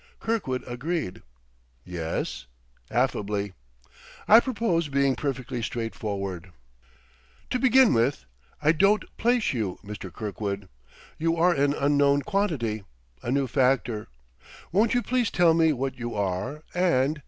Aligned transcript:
Kirkwood 0.19 0.63
agreed 0.65 1.21
"Yes?" 1.85 2.47
affably. 2.89 3.53
"I 4.27 4.39
purpose 4.39 4.87
being 4.87 5.15
perfectly 5.15 5.61
straightforward. 5.61 6.51
To 7.51 7.59
begin 7.59 7.93
with, 7.93 8.25
I 8.63 8.71
don't 8.71 9.03
place 9.17 9.53
you, 9.53 9.77
Mr. 9.85 10.11
Kirkwood. 10.11 10.69
You 11.19 11.37
are 11.37 11.53
an 11.53 11.75
unknown 11.75 12.23
quantity, 12.23 12.83
a 13.21 13.29
new 13.29 13.45
factor. 13.45 14.07
Won't 14.71 14.95
you 14.95 15.03
please 15.03 15.29
tell 15.29 15.53
me 15.53 15.71
what 15.71 15.99
you 15.99 16.15
are 16.15 16.63
and.... 16.73 17.19